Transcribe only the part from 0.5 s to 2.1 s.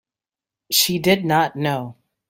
She did not know.